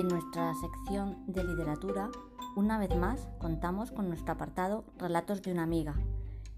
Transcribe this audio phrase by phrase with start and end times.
[0.00, 2.08] En nuestra sección de literatura,
[2.56, 5.94] una vez más, contamos con nuestro apartado Relatos de una amiga.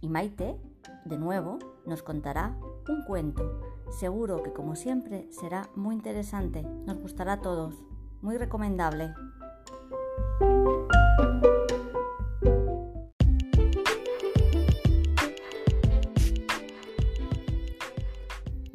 [0.01, 0.61] Y Maite,
[1.05, 2.57] de nuevo, nos contará
[2.89, 3.61] un cuento.
[3.99, 7.75] Seguro que como siempre será muy interesante, nos gustará a todos.
[8.21, 9.13] Muy recomendable.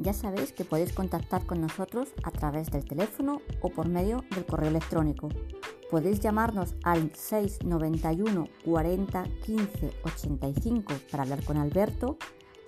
[0.07, 4.45] Ya sabéis que podéis contactar con nosotros a través del teléfono o por medio del
[4.45, 5.27] correo electrónico.
[5.91, 12.17] Podéis llamarnos al 691 40 15 85 para hablar con Alberto,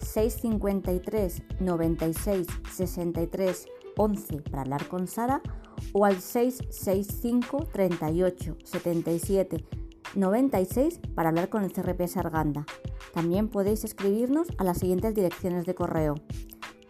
[0.01, 5.41] 653 96 63 11 para hablar con Sara
[5.93, 9.65] o al 665 38 77
[10.13, 12.65] 96 para hablar con el CRP Sarganda.
[13.13, 16.15] También podéis escribirnos a las siguientes direcciones de correo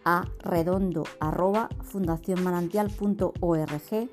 [0.04, 4.10] a redondo arroba fundacionmanantial.org,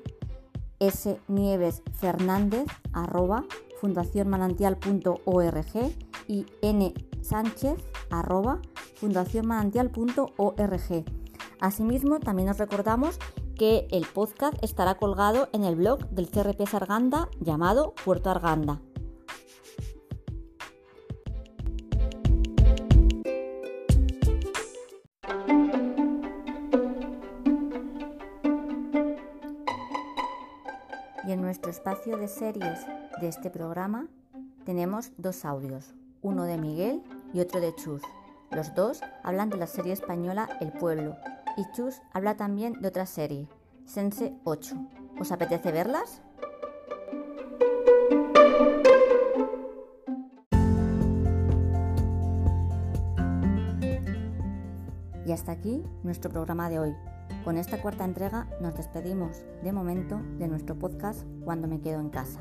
[0.80, 3.44] s nieves fernández arroba
[3.80, 7.78] fundacionmanantial.org y n sánchez
[8.10, 8.60] arroba
[8.96, 11.04] fundacionmanantial.org.
[11.60, 13.18] Asimismo, también os recordamos
[13.56, 18.80] que el podcast estará colgado en el blog del CRP Sarganda llamado Puerto Arganda.
[31.48, 32.80] Nuestro espacio de series
[33.22, 34.06] de este programa
[34.66, 38.02] tenemos dos audios, uno de Miguel y otro de Chus.
[38.50, 41.16] Los dos hablan de la serie española El Pueblo
[41.56, 43.48] y Chus habla también de otra serie,
[43.86, 44.76] Sense 8.
[45.18, 46.20] ¿Os apetece verlas?
[55.24, 56.94] Y hasta aquí nuestro programa de hoy.
[57.44, 62.10] Con esta cuarta entrega nos despedimos de momento de nuestro podcast Cuando me quedo en
[62.10, 62.40] casa.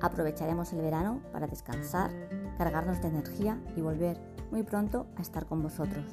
[0.00, 2.10] Aprovecharemos el verano para descansar,
[2.56, 4.18] cargarnos de energía y volver
[4.50, 6.04] muy pronto a estar con vosotros.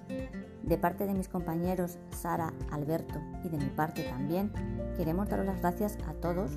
[0.63, 4.51] De parte de mis compañeros Sara, Alberto y de mi parte también,
[4.97, 6.51] queremos daros las gracias a todos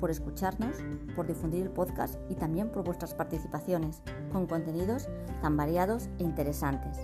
[0.00, 0.76] por escucharnos,
[1.16, 5.08] por difundir el podcast y también por vuestras participaciones con contenidos
[5.42, 6.98] tan variados e interesantes.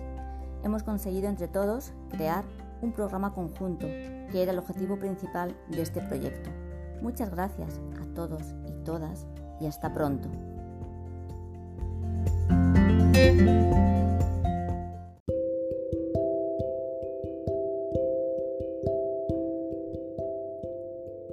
[0.62, 2.44] Hemos conseguido entre todos crear
[2.82, 6.50] un programa conjunto, que era el objetivo principal de este proyecto.
[7.00, 9.26] Muchas gracias a todos y todas
[9.60, 10.28] y hasta pronto.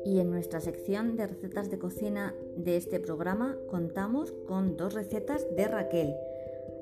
[0.06, 5.46] Y en nuestra sección de recetas de cocina de este programa contamos con dos recetas
[5.56, 6.16] de Raquel.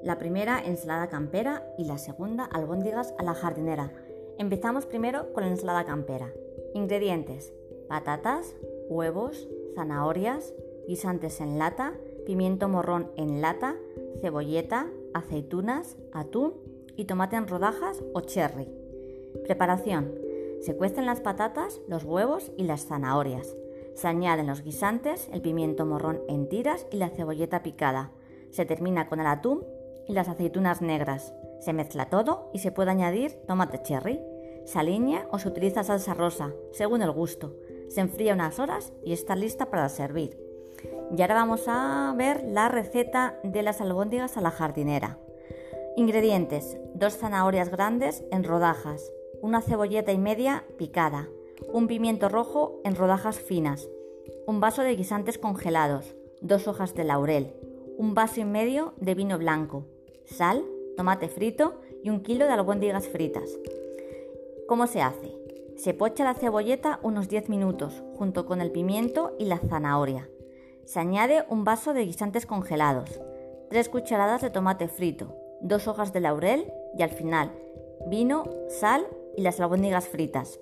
[0.02, 3.92] La primera ensalada campera y la segunda albóndigas a la jardinera.
[4.40, 6.32] Empezamos primero con la ensalada campera.
[6.74, 7.54] Ingredientes:
[7.88, 8.56] patatas,
[8.88, 10.54] huevos, zanahorias,
[10.88, 11.94] guisantes en lata,
[12.26, 13.76] pimiento morrón en lata,
[14.22, 16.54] cebolleta, aceitunas, atún
[16.96, 18.68] y tomate en rodajas o cherry.
[19.44, 20.14] Preparación.
[20.62, 23.56] Se cuecen las patatas, los huevos y las zanahorias.
[23.96, 28.12] Se añaden los guisantes, el pimiento morrón en tiras y la cebolleta picada.
[28.52, 29.66] Se termina con el atún
[30.08, 31.34] y las aceitunas negras.
[31.60, 34.22] Se mezcla todo y se puede añadir tomate cherry.
[34.66, 37.56] Se alinea o se utiliza salsa rosa, según el gusto.
[37.88, 40.38] Se enfría unas horas y está lista para servir.
[41.16, 45.20] Y ahora vamos a ver la receta de las albóndigas a la jardinera.
[45.96, 51.30] Ingredientes: dos zanahorias grandes en rodajas, una cebolleta y media picada,
[51.72, 53.90] un pimiento rojo en rodajas finas,
[54.46, 57.56] un vaso de guisantes congelados, dos hojas de laurel,
[57.98, 59.86] un vaso y medio de vino blanco,
[60.26, 60.64] sal,
[60.98, 63.50] tomate frito y un kilo de albóndigas fritas.
[64.68, 65.32] ¿Cómo se hace?
[65.78, 70.28] Se pocha la cebolleta unos 10 minutos junto con el pimiento y la zanahoria.
[70.86, 73.22] Se añade un vaso de guisantes congelados,
[73.70, 77.52] 3 cucharadas de tomate frito, 2 hojas de laurel y al final
[78.08, 79.06] vino, sal
[79.36, 80.60] y las albóndigas fritas.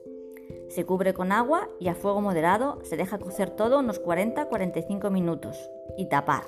[0.70, 5.70] Se cubre con agua y a fuego moderado se deja cocer todo unos 40-45 minutos
[5.98, 6.44] y tapar.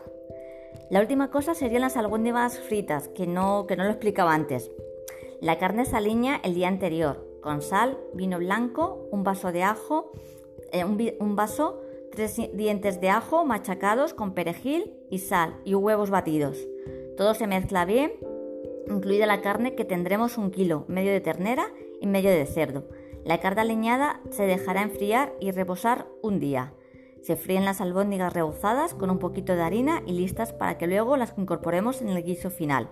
[0.89, 4.71] La última cosa serían las albóndigas fritas, que no, que no lo explicaba antes.
[5.41, 10.11] La carne se alinea el día anterior, con sal, vino blanco, un vaso de ajo,
[10.71, 11.81] eh, un, un vaso,
[12.11, 16.57] tres dientes de ajo machacados con perejil y sal y huevos batidos.
[17.17, 18.13] Todo se mezcla bien,
[18.87, 21.67] incluida la carne que tendremos un kilo, medio de ternera
[21.99, 22.85] y medio de cerdo.
[23.25, 26.73] La carne aliñada se dejará enfriar y reposar un día.
[27.27, 31.17] Se fríen las albóndigas rebozadas con un poquito de harina y listas para que luego
[31.17, 32.89] las incorporemos en el guiso final.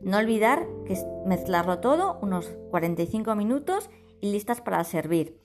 [0.00, 3.88] No olvidar que mezclarlo todo unos 45 minutos
[4.20, 5.38] y listas para servir.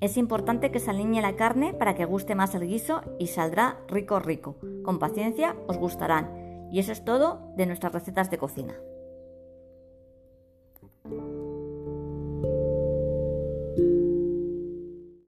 [0.00, 3.80] Es importante que se alinee la carne para que guste más el guiso y saldrá
[3.88, 4.54] rico rico.
[4.84, 6.68] Con paciencia os gustarán.
[6.70, 8.76] Y eso es todo de nuestras recetas de cocina.